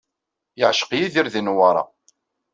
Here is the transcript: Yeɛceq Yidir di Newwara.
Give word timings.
Yeɛceq 0.59 0.91
Yidir 0.99 1.27
di 1.33 1.41
Newwara. 1.41 1.83